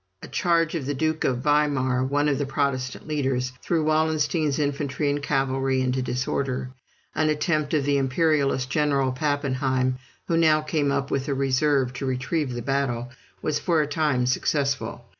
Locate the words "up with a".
10.91-11.35